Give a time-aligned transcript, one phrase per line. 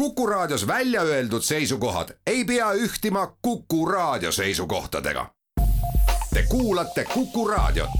[0.00, 5.26] Kuku Raadios välja öeldud seisukohad ei pea ühtima Kuku Raadio seisukohtadega.
[6.34, 7.90] Te kuulate Kuku Raadiot.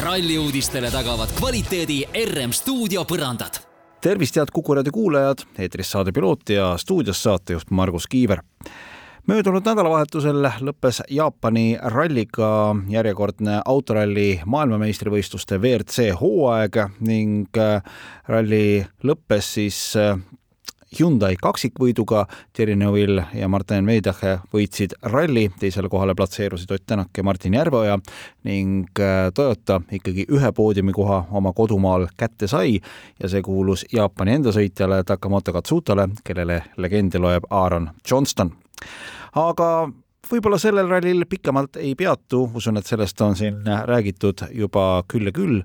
[0.00, 3.56] ralli uudistele tagavad kvaliteedi RM stuudio põrandad.
[4.00, 8.42] tervist, head Kuku raadio kuulajad, eetris saade Piloot ja stuudios saatejuht Margus Kiiver
[9.30, 17.84] möödunud nädalavahetusel lõppes Jaapani ralliga järjekordne autoralli maailmameistrivõistluste WRC hooaeg ning äh,
[18.26, 20.16] ralli lõppes siis äh,
[20.98, 27.22] Hyundai kaksikvõiduga, Thierry Neuville ja Martin Veidache võitsid ralli, teisele kohale platseerusid Ott Tänak ja
[27.22, 28.00] Martin Järveoja
[28.48, 32.80] ning äh, Toyota ikkagi ühe poodiumikoha oma kodumaal kätte sai
[33.20, 38.50] ja see kuulus Jaapani enda sõitjale Takamoto Katsutale, kellele legendi loeb Aaron Johnston.
[39.34, 39.70] Aga
[40.30, 45.34] võib-olla sellel rallil pikemalt ei peatu, usun, et sellest on siin räägitud juba küll ja
[45.34, 45.60] küll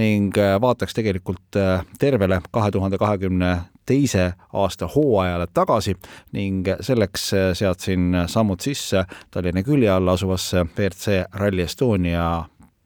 [0.00, 3.52] ning äh, vaataks tegelikult äh, tervele kahe tuhande kahekümne
[3.86, 5.96] teise aasta hooajale tagasi
[6.36, 12.26] ning selleks äh, seadsin sammud sisse Tallinna külje all asuvasse WRC Rally Estonia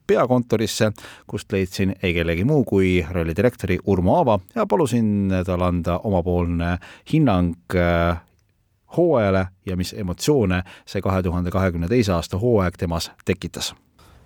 [0.05, 0.91] peakontorisse,
[1.27, 6.75] kust leidsin ei kellegi muu kui ralli direktori Urmo Aava ja palusin tal anda omapoolne
[7.11, 7.55] hinnang
[8.97, 13.73] hooajale ja mis emotsioone see kahe tuhande kahekümne teise aasta hooaeg temas tekitas?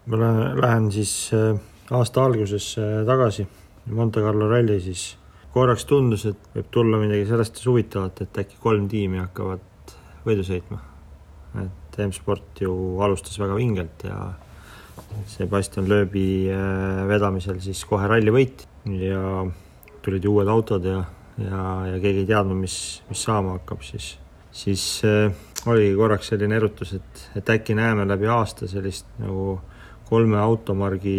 [0.09, 0.17] ma
[0.61, 1.59] lähen siis äh,
[1.91, 3.47] aasta algusesse tagasi,
[3.89, 5.17] Monte Carlo ralli, siis
[5.53, 10.79] korraks tundus, et võib tulla midagi sellest huvitavat, et äkki kolm tiimi hakkavad võidu sõitma.
[11.63, 12.73] et M-sport ju
[13.03, 14.17] alustas väga vingelt ja
[15.27, 19.45] Sebastian Loebi äh, vedamisel siis kohe ralli võit ja
[20.05, 21.03] tulid uued autod ja,
[21.41, 24.13] ja, ja keegi ei teadnud, mis, mis saama hakkab, siis
[24.51, 25.31] siis äh,
[25.67, 29.59] oligi korraks selline erutus, et, et äkki näeme läbi aasta sellist nagu
[30.09, 31.15] kolme automargi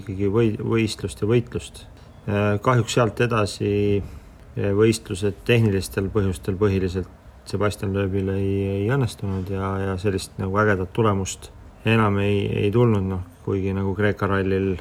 [0.00, 1.84] ikkagi või, võistlust ja võitlust.
[2.26, 9.72] Äh, kahjuks sealt edasi äh, võistlused tehnilistel põhjustel põhiliselt Sebastian Loebil ei, ei õnnestunud ja,
[9.82, 11.50] ja sellist nagu ägedat tulemust
[11.84, 14.76] enam ei, ei tulnud, noh, kuigi nagu Kreeka rallil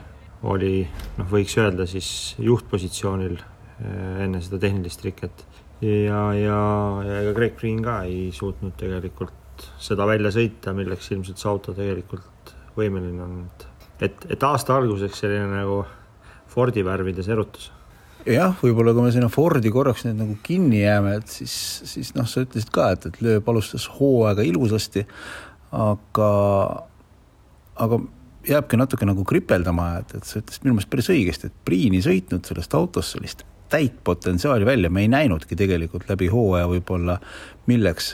[0.46, 0.84] oli,
[1.18, 3.40] noh, võiks öelda siis juhtpositsioonil
[4.22, 5.42] enne seda tehnilist riket
[5.82, 6.62] ja, ja,
[7.08, 11.76] ja ega Greg Green ka ei suutnud tegelikult seda välja sõita, milleks ilmselt see auto
[11.78, 13.68] tegelikult võimeline on, et
[14.02, 15.84] et, et aasta alguseks selline nagu
[16.52, 17.70] Fordi värvides erutus.
[18.28, 21.54] Jah, võib-olla kui me sinna Fordi korraks nüüd nagu kinni jääme, et siis,
[21.90, 25.06] siis noh, sa ütlesid ka, et, et lööb alustas hooaega ilusasti,
[25.72, 26.32] aga,
[27.86, 28.02] aga
[28.52, 32.04] jääbki natuke nagu kripeldama, et, et sa ütlesid minu meelest päris õigesti, et Priin ei
[32.06, 37.18] sõitnud sellest autost sellist täit potentsiaali välja, me ei näinudki tegelikult läbi hooaja võib-olla,
[37.72, 38.12] milleks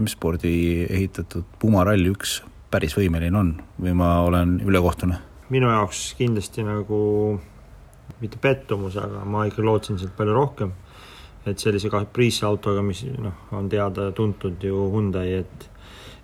[0.00, 5.22] M-spordi ehitatud Puma Rally üks päris võimeline on või ma olen ülekohtune?
[5.48, 6.98] minu jaoks kindlasti nagu
[8.20, 10.72] mitte pettumus, aga ma ikka lootsin sealt palju rohkem.
[11.46, 15.70] et sellise kapriisse autoga, mis noh, on teada-tuntud ju Hyundai, et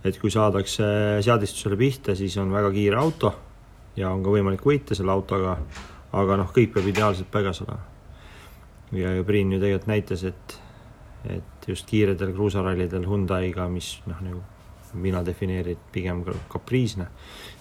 [0.04, 0.82] et kui saadakse
[1.22, 3.32] seadistusele pihta, siis on väga kiire auto
[3.96, 5.56] ja on ka võimalik võita selle autoga,
[6.12, 7.91] aga noh, kõik peab ideaalselt paigas olema
[8.92, 10.56] ja, ja Priin ju tegelikult näitas, et,
[11.30, 14.42] et just kiiredel kruusarallidel Hyundai'ga, mis noh, nagu
[14.92, 16.20] mina defineerin pigem
[16.52, 17.06] kapriisne,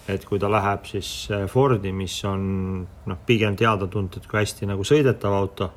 [0.08, 2.42] et kui ta läheb siis äh, Fordi, mis on
[2.82, 5.70] noh, pigem teada-tuntud kui hästi nagu sõidetav auto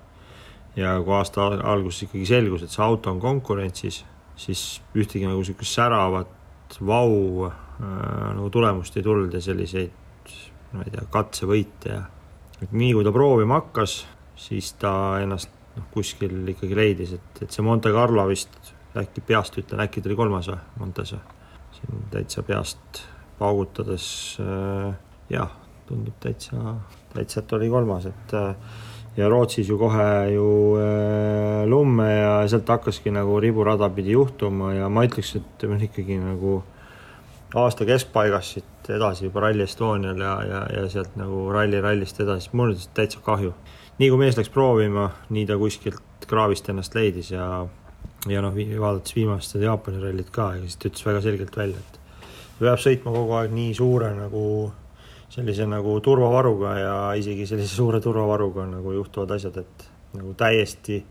[0.75, 4.01] ja kui aasta alguses ikkagi selgus, et see auto on konkurentsis,
[4.35, 4.65] siis
[4.97, 10.03] ühtegi nagu niisugust säravat vau äh, nagu tulemust ei tulnud ja selliseid
[10.75, 12.03] ma ei tea, katsevõite ja
[12.63, 14.01] et nii kui ta proovima hakkas,
[14.35, 14.91] siis ta
[15.23, 20.01] ennast noh, kuskil ikkagi leidis, et, et see Monte Carlo vist äkki peast ütlen, äkki
[20.01, 21.23] ta oli kolmas või, Montes või?
[21.75, 23.01] siin täitsa peast
[23.39, 24.07] paugutades
[24.39, 24.93] äh,
[25.29, 25.55] jah,
[25.87, 26.77] tundub täitsa,
[27.13, 28.53] täitsa, et oli kolmas, et äh,
[29.17, 30.47] ja Rootsis ju kohe ju
[30.79, 36.61] äh, lumme ja sealt hakkaski nagu riburada pidi juhtuma ja ma ütleks, et ikkagi nagu
[37.55, 42.51] aasta keskpaigast siit edasi juba Rally Estonial ja, ja, ja sealt nagu ralli rallist edasi,
[42.53, 43.53] mul on täitsa kahju
[43.99, 47.47] nii kui mees läks proovima, nii ta kuskilt kraavist ennast leidis ja,
[48.29, 52.01] ja noh, vaadates viimast seda Jaapani rallit ka, siis ta ütles väga selgelt välja, et
[52.59, 54.45] peab sõitma kogu aeg nii suure nagu
[55.35, 61.01] sellise nagu turvavaruga ja isegi sellise suure turvavaruga nagu juhtuvad asjad, et nagu täiesti,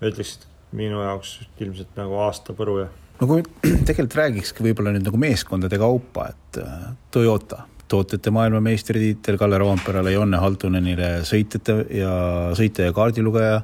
[0.00, 0.38] ma ütleks,
[0.76, 2.88] minu jaoks ilmselt nagu aasta põru ja
[3.20, 3.42] no kui
[3.88, 10.38] tegelikult räägikski võib-olla nüüd nagu meeskondade kaupa, et äh, Toyota tootjate maailmameistritiitel Kalle Roomperele, Jonne
[10.40, 12.12] Haldunenile sõitjate ja
[12.56, 13.60] sõitja ja kaardilugeja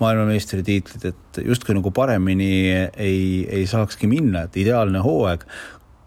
[0.00, 5.44] maailmameistritiitlid, et justkui nagu paremini ei, ei saakski minna, et ideaalne hooaeg.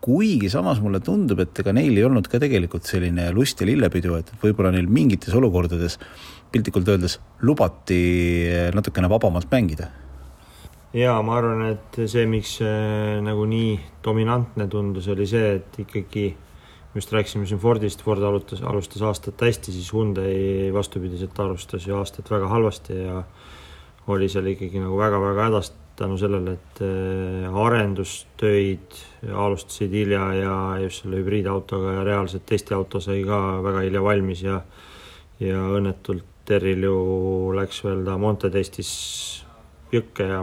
[0.01, 4.15] kuigi samas mulle tundub, et ega neil ei olnud ka tegelikult selline lust ja lillepidu,
[4.15, 5.99] et võib-olla neil mingites olukordades
[6.51, 8.01] piltlikult öeldes lubati
[8.73, 9.89] natukene vabamalt mängida.
[10.93, 16.31] jaa, ma arvan, et see, miks see nagu nii dominantne tundus, oli see, et ikkagi
[16.99, 22.31] just rääkisime siin Fordist, Ford alustas, alustas aastat hästi, siis Hyundai vastupidiselt alustas ju aastat
[22.31, 23.23] väga halvasti ja
[24.07, 28.99] oli seal ikkagi nagu väga-väga hädas tänu sellele, et äh, arendustöid
[29.31, 34.61] alustasid hilja ja just selle hübriidautoga ja reaalselt testiauto sai ka väga hilja valmis ja
[35.39, 36.95] ja õnnetult Terril ju
[37.53, 38.89] läks veel ta Monte testis
[39.93, 40.39] jõkke ja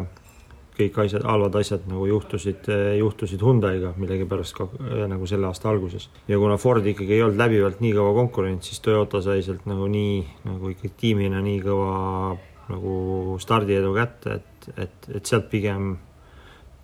[0.76, 2.68] kõik asjad, halvad asjad nagu juhtusid,
[2.98, 6.10] juhtusid Hyundai'ga millegipärast ka äh, nagu selle aasta alguses.
[6.28, 9.88] ja kuna Ford ikkagi ei olnud läbivalt nii kõva konkurent, siis Toyota sai sealt nagu
[9.90, 12.36] nii, nagu ikkagi tiimina nii kõva
[12.66, 15.94] nagu stardiedu kätte, et et, et sealt pigem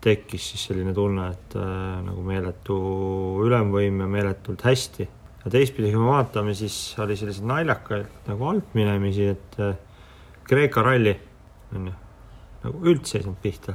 [0.02, 2.76] tekkis siis selline tunne, et äh, nagu meeletu
[3.46, 5.08] ülemvõim ja meeletult hästi.
[5.44, 9.76] ja teistpidi, kui me vaatame, siis oli selliseid naljakaid nagu altminemisi, et äh,
[10.46, 11.14] Kreeka ralli
[11.76, 11.94] on ju,
[12.62, 13.74] nagu üldse ei saanud pihta.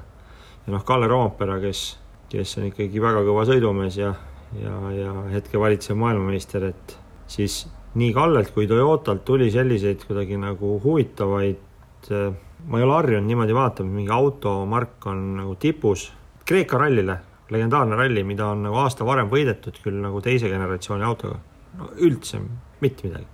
[0.66, 1.84] ja noh, Kalle Roompere, kes,
[2.32, 4.14] kes on ikkagi väga kõva sõidumees ja,
[4.62, 6.98] ja, ja hetke valitsev maailmameister, et
[7.28, 7.66] siis
[7.98, 12.36] nii Kallelt kui Toyotalt tuli selliseid kuidagi nagu huvitavaid äh,
[12.66, 16.10] ma ei ole harjunud niimoodi vaatama, mingi automark on nagu tipus.
[16.48, 17.18] Kreeka rallile,
[17.54, 21.40] legendaarne ralli, mida on nagu aasta varem võidetud küll nagu teise generatsiooni autoga.
[21.78, 22.40] no üldse
[22.82, 23.28] mitte midagi.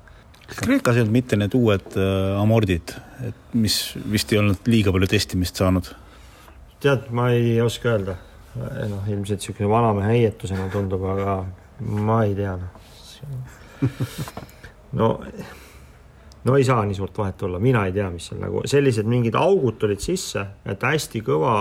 [0.47, 3.77] Kas Kreekas ei olnud mitte need uued äh, amordid, et mis
[4.11, 5.91] vist ei olnud liiga palju testimist saanud?
[6.83, 8.17] tead, ma ei oska öelda.
[8.53, 11.39] noh, ilmselt niisugune vanamehe heietusena tundub, aga
[11.79, 12.81] ma ei tea, noh.
[14.99, 15.07] no
[16.43, 19.35] no ei saa nii suurt vahet olla, mina ei tea, mis seal nagu sellised mingid
[19.39, 21.55] augud tulid sisse, et hästi kõva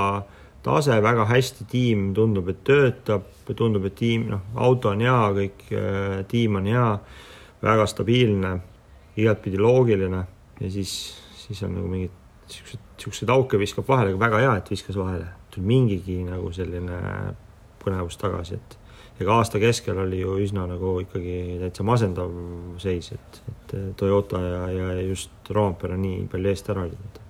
[0.62, 3.26] tase, väga hästi tiim tundub, et töötab,
[3.56, 6.86] tundub, et tiim, noh, auto on hea, kõik äh, tiim on hea,
[7.62, 8.52] väga stabiilne,
[9.16, 10.24] igatpidi loogiline
[10.60, 10.92] ja siis,
[11.36, 12.14] siis on nagu mingid
[12.52, 17.00] siuksed, siukseid auke viskab vahele, väga hea, et viskas vahele, tuli mingigi nagu selline
[17.82, 18.78] põnevus tagasi, et
[19.22, 22.32] ega aasta keskel oli ju üsna nagu ikkagi täitsa masendav
[22.82, 27.20] seis, et, et Toyota ja, ja just Roompere nii palju eest ära olid.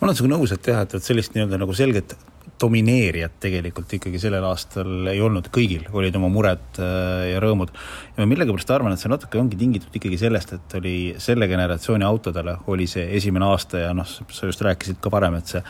[0.00, 2.16] ma olen sinuga nõus, et jah, et, et sellist nii-öelda nagu selget
[2.60, 7.72] domineerijat tegelikult ikkagi sellel aastal ei olnud, kõigil olid oma mured äh, ja rõõmud.
[8.14, 12.06] ja ma millegipärast arvan, et see natuke ongi tingitud ikkagi sellest, et oli selle generatsiooni
[12.06, 15.62] autodele oli see esimene aasta ja noh, sa just rääkisid ka varem, et see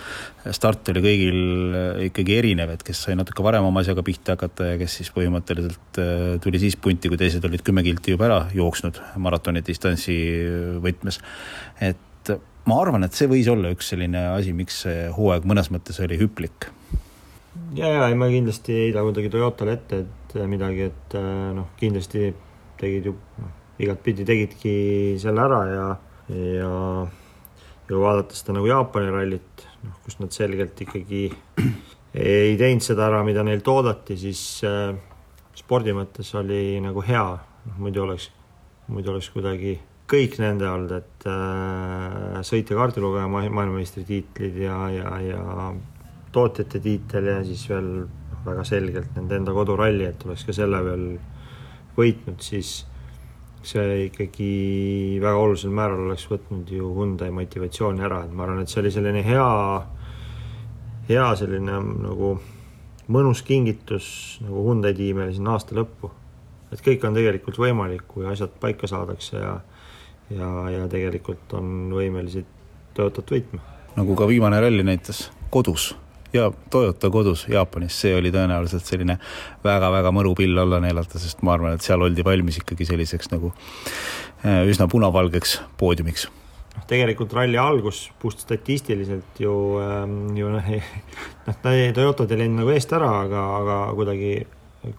[0.56, 4.72] start oli kõigil äh, ikkagi erinev, et kes sai natuke varem oma asjaga pihta hakata
[4.72, 8.42] ja kes siis põhimõtteliselt äh, tuli siis punti, kui teised olid kümme kilti juba ära
[8.56, 10.18] jooksnud maratoni distantsi
[10.82, 11.22] võtmes.
[11.80, 12.34] et
[12.68, 16.18] ma arvan, et see võis olla üks selline asi, miks see hooaeg mõnes mõttes oli
[16.20, 16.68] hüplik
[17.74, 21.72] ja, ja ei, ma kindlasti ei heida kuidagi Toyotale ette, et midagi, et äh, noh,
[21.80, 22.30] kindlasti
[22.80, 24.74] tegid ju noh, igatpidi tegidki
[25.20, 25.86] selle ära ja,
[26.34, 26.72] ja,
[27.90, 31.28] ja vaadates seda nagu Jaapani rallit, noh, kus nad selgelt ikkagi
[32.14, 34.90] ei teinud seda ära, mida neilt oodati, siis äh,
[35.56, 37.28] spordi mõttes oli nagu hea,
[37.68, 38.30] noh muidu oleks,
[38.90, 39.78] muidu oleks kuidagi
[40.10, 45.42] kõik nende olnud, et äh, sõitja kaardilugeja maailmameistritiitlid ja, ja, ja
[46.32, 47.90] tootjate tiitel ja siis veel
[48.44, 51.06] väga selgelt nende enda koduralli, et oleks ka selle veel
[51.96, 52.84] võitnud, siis
[53.66, 54.52] see ikkagi
[55.20, 58.92] väga olulisel määral oleks võtnud ju Hyundai motivatsiooni ära, et ma arvan, et see oli
[58.94, 59.50] selline hea,
[61.10, 62.32] hea selline nagu
[63.12, 66.12] mõnus kingitus nagu Hyundai tiimile sinna aasta lõppu.
[66.72, 69.58] et kõik on tegelikult võimalik, kui asjad paika saadakse ja
[70.30, 72.46] ja, ja tegelikult on võimelised
[72.94, 73.60] Toyotat võitma.
[73.96, 75.92] nagu ka viimane ralli näitas, kodus
[76.32, 79.18] ja Toyota kodus Jaapanis, see oli tõenäoliselt selline
[79.64, 83.52] väga-väga mõru pill alla neelata, sest ma arvan, et seal oldi valmis ikkagi selliseks nagu
[84.44, 86.28] äh, üsna punavalgeks poodiumiks.
[86.70, 90.72] Noh, tegelikult ralli algus puht statistiliselt ju ähm,, ju noh,
[91.48, 94.34] noh, Toyotad ei läinud nagu eest ära, aga, aga kuidagi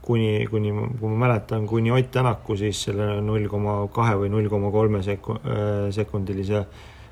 [0.01, 4.49] kuni, kuni, kui ma mäletan, kuni Ott Tänaku siis selle null koma kahe või null
[4.51, 6.65] koma kolme äh, sekundilise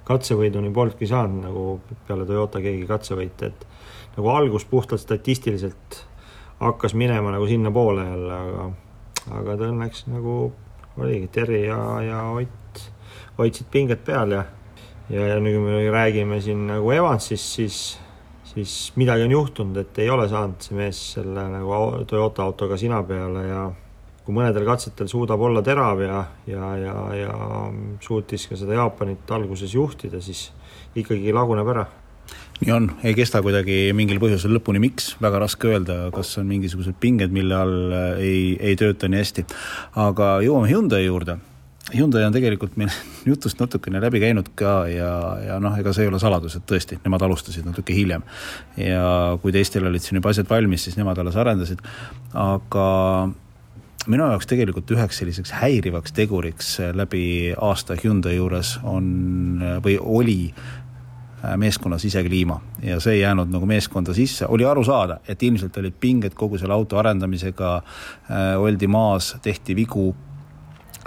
[0.09, 1.65] katsevõiduni polnudki saanud nagu
[2.07, 3.65] peale Toyota keegi katsevõite, et
[4.17, 6.05] nagu algus puhtalt statistiliselt
[6.59, 8.69] hakkas minema nagu sinnapoole jälle, aga,
[9.31, 10.51] aga ta õnneks nagu
[10.99, 12.83] oligi, Terri ja, ja Ott
[13.37, 14.43] hoidsid pinget peal ja,
[15.09, 17.77] ja, ja nüüd, kui me räägime siin nagu Evansist, siis,
[18.51, 22.99] siis midagi on juhtunud, et ei ole saanud see mees selle nagu Toyota autoga sina
[23.07, 23.63] peale ja
[24.25, 27.33] kui mõnedel katsetel suudab olla terav ja, ja, ja, ja
[28.03, 30.49] suutis ka seda Jaapanit alguses juhtida, siis
[30.99, 31.87] ikkagi laguneb ära
[32.59, 36.97] nii on, ei kesta kuidagi mingil põhjusel lõpuni, miks, väga raske öelda, kas on mingisugused
[36.99, 39.45] pinged, mille all ei, ei tööta nii hästi.
[40.07, 41.39] aga jõuame Hyundai juurde
[41.89, 42.91] Hyundai on tegelikult meil
[43.29, 45.11] jutust natukene läbi käinud ka ja,
[45.45, 48.25] ja noh, ega see ei ole saladus, et tõesti, nemad alustasid natuke hiljem.
[48.77, 51.81] ja kui teistel olid siin juba asjad valmis, siis nemad alles arendasid,
[52.37, 52.89] aga
[54.09, 57.23] minu jaoks tegelikult üheks selliseks häirivaks teguriks läbi
[57.57, 59.09] aasta Hyundai juures on
[59.85, 60.39] või oli
[61.57, 65.95] meeskonna sisekliima ja see ei jäänud nagu meeskonda sisse, oli aru saada, et ilmselt olid
[65.99, 70.09] pinged kogu selle auto arendamisega äh,, oldi maas, tehti vigu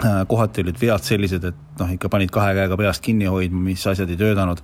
[0.01, 3.83] Äh, kohati olid vead sellised, et noh, ikka panid kahe käega peast kinni hoidma, mis
[3.87, 4.63] asjad ei töötanud.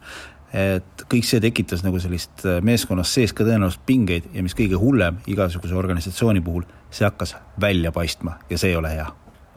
[0.50, 4.80] et kõik see tekitas nagu sellist äh, meeskonnas sees ka tõenäoliselt pingeid ja mis kõige
[4.82, 9.06] hullem igasuguse organisatsiooni puhul, see hakkas välja paistma ja see ei ole hea.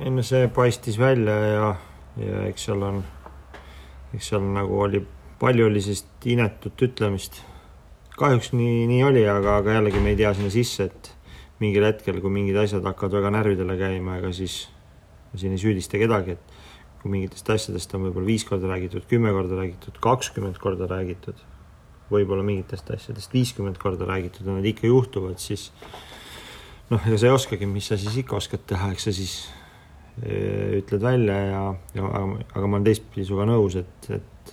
[0.04, 1.70] ei no see paistis välja ja,
[2.20, 3.00] ja eks seal on,
[4.12, 5.00] eks seal nagu oli,
[5.42, 7.40] palju oli sellist inetut ütlemist.
[8.12, 11.08] kahjuks nii, nii oli, aga, aga jällegi me ei tea sinna sisse, et
[11.62, 14.66] mingil hetkel, kui mingid asjad hakkavad väga närvidele käima, ega siis
[15.32, 16.60] ma siin ei süüdista kedagi, et
[17.02, 21.40] kui mingitest asjadest on võib-olla viis korda räägitud, kümme korda räägitud, kakskümmend korda räägitud,
[22.12, 25.70] võib-olla mingitest asjadest viiskümmend korda räägitud ja need ikka juhtuvad, siis
[26.92, 29.36] noh, ega sa ei oskagi, mis sa siis ikka oskad teha, eks sa siis
[30.20, 30.36] e,
[30.82, 31.64] ütled välja ja,
[31.96, 34.51] ja aga, aga ma olen teistpidi sinuga nõus, et, et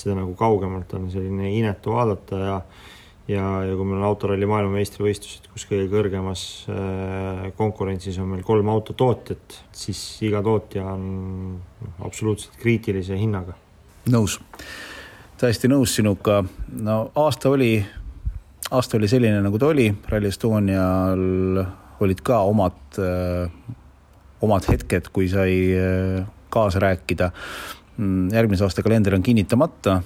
[0.00, 2.56] seda nagu kaugemalt on selline inetu vaadata ja
[3.28, 8.70] ja, ja kui meil on autoralli maailmameistrivõistlused, kus kõige kõrgemas äh, konkurentsis on meil kolm
[8.72, 11.04] autotootjat, siis iga tootja on
[11.58, 13.54] noh, absoluutselt kriitilise hinnaga.
[14.12, 14.38] nõus,
[15.40, 16.42] täiesti nõus sinuga.
[16.80, 17.76] no aasta oli,
[18.70, 21.62] aasta oli selline, nagu ta oli, Rally Estonial
[22.02, 23.46] olid ka omad, äh,
[24.42, 27.30] omad hetked, kui sai äh, kaasa rääkida.
[27.96, 30.00] Mm, järgmise aasta kalender on kinnitamata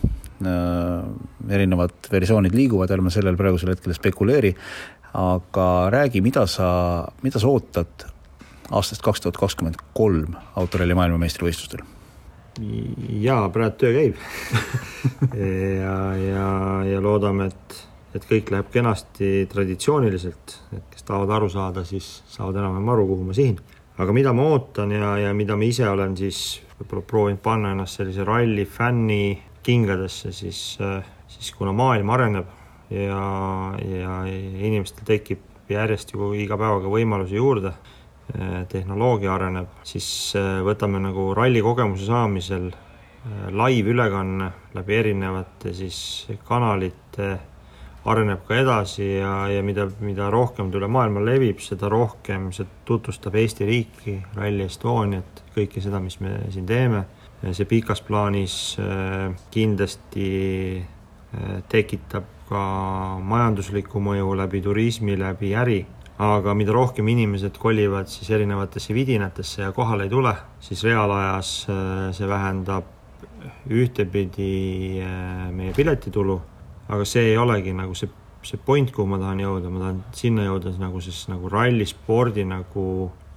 [0.45, 1.05] Äh,
[1.49, 4.51] erinevad versioonid liiguvad, ärme sellel praegusel hetkel spekuleeri,
[5.17, 6.67] aga räägi, mida sa,
[7.25, 8.05] mida sa ootad
[8.69, 11.87] aastast kaks tuhat kakskümmend kolm autoralli maailmameistrivõistlustel?
[13.23, 14.21] jaa, praegu töö käib
[15.81, 16.51] ja, ja,
[16.91, 17.81] ja loodame, et,
[18.17, 23.31] et kõik läheb kenasti traditsiooniliselt, et kes tahavad aru saada, siis saavad enam-vähem aru, kuhu
[23.31, 23.57] ma sihin.
[23.97, 28.01] aga mida ma ootan ja, ja mida ma ise olen siis võib-olla proovinud panna ennast
[28.01, 30.61] sellise ralli fänni kingadesse, siis,
[31.29, 32.51] siis kuna maailm areneb
[32.93, 33.21] ja,
[33.83, 37.73] ja inimestel tekib järjest ju iga päevaga võimalusi juurde,
[38.71, 40.07] tehnoloogia areneb, siis
[40.67, 42.71] võtame nagu ralli kogemuse saamisel
[43.51, 45.99] laivülekanne läbi erinevate siis
[46.47, 47.33] kanalite
[48.07, 52.69] areneb ka edasi ja, ja mida, mida rohkem ta üle maailma levib, seda rohkem see
[52.87, 57.05] tutvustab Eesti riiki, Rally Estoniat, kõike seda, mis me siin teeme.
[57.53, 60.31] See pikas plaanis äh, kindlasti
[60.81, 62.63] äh, tekitab ka
[63.21, 65.81] majanduslikku mõju läbi turismi, läbi äri,
[66.23, 70.33] aga mida rohkem inimesed kolivad siis erinevatesse vidinatesse ja kohale ei tule,
[70.65, 71.81] siis reaalajas äh,
[72.17, 72.93] see vähendab
[73.71, 75.03] ühtepidi
[75.55, 76.39] meie piletitulu,
[76.89, 78.11] aga see ei olegi nagu see,
[78.47, 82.87] see point, kuhu ma tahan jõuda, ma tahan sinna jõuda nagu siis nagu rallispordi nagu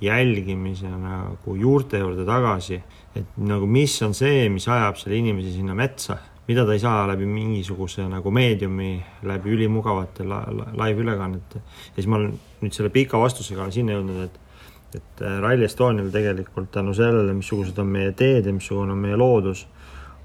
[0.02, 2.80] jälgimise nagu juurte juurde tagasi,
[3.20, 6.18] et nagu mis on see, mis ajab selle inimese sinna metsa,
[6.50, 8.94] mida ta ei saa läbi mingisuguse nagu meediumi,
[9.28, 11.62] läbi ülimugavate la, la, live-ülekannete.
[11.90, 14.46] ja siis ma olen nüüd selle pika vastusega sinna jõudnud, et
[14.90, 19.18] et äh, Rally Estonial tegelikult tänu sellele, missugused on meie teed ja missugune on meie
[19.20, 19.68] loodus,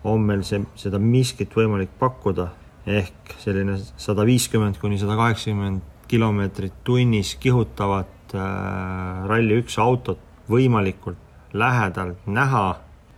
[0.09, 2.49] on meil see, seda miskit võimalik pakkuda,
[2.87, 11.21] ehk selline sada viiskümmend kuni sada kaheksakümmend kilomeetrit tunnis kihutavat äh, Rally1 autot võimalikult
[11.55, 12.67] lähedalt näha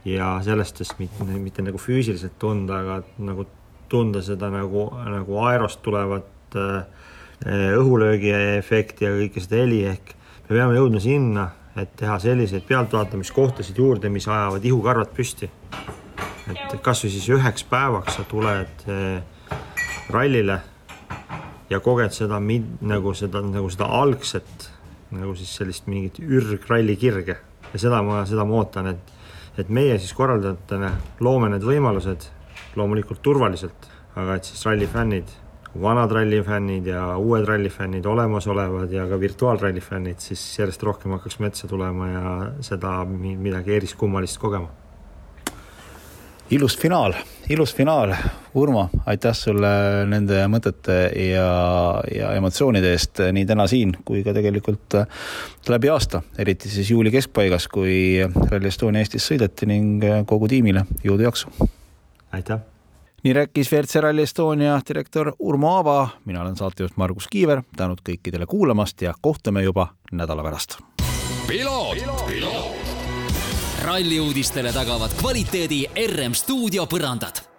[0.07, 3.47] ja sellest siis mitte, mitte nagu füüsiliselt tunda, aga nagu
[3.91, 6.87] tunda seda nagu, nagu aerost tulevat äh,
[7.77, 10.15] õhulöögi efekti ja kõike seda heli, ehk
[10.47, 15.51] me peame jõudma sinna, et teha selliseid pealtvaatamiskohtasid juurde, mis ajavad ihukarvad püsti.
[16.47, 19.23] et kasvõi siis üheks päevaks sa tuled äh,
[20.11, 20.61] rallile
[21.71, 24.71] ja koged seda nagu seda, nagu seda algset
[25.15, 27.37] nagu siis sellist mingit ürgralli kirge
[27.73, 29.13] ja seda ma, seda ma ootan, et,
[29.59, 30.93] et meie siis korraldajatena
[31.25, 32.31] loome need võimalused
[32.77, 35.31] loomulikult turvaliselt, aga et siis rallifännid,
[35.81, 41.69] vanad rallifännid ja uued rallifännid, olemasolevad ja ka virtuaalralli fännid siis järjest rohkem hakkaks metsa
[41.71, 42.35] tulema ja
[42.65, 44.86] seda midagi eriskummalist kogema
[46.50, 47.15] ilus finaal,
[47.49, 48.15] ilus finaal.
[48.55, 49.69] Urmo, aitäh sulle
[50.09, 51.49] nende mõtete ja,
[52.15, 54.97] ja emotsioonide eest nii täna siin kui ka tegelikult
[55.69, 61.53] läbi aasta, eriti siis juuli keskpaigas, kui Rally Estonia Eestis sõideti ning kogu tiimile jõudu-jaksu.
[62.33, 62.65] aitäh
[63.25, 68.47] nii rääkis WRC Rally Estonia direktor Urmo Aava, mina olen saatejuht Margus Kiiver, tänud kõikidele
[68.47, 70.79] kuulamast ja kohtume juba nädala pärast.
[71.49, 72.75] ralli
[74.21, 77.56] uudistele tagavad kvaliteedi RM stuudio põrandad